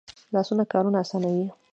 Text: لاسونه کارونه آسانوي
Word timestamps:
لاسونه 0.33 0.63
کارونه 0.71 0.97
آسانوي 1.03 1.45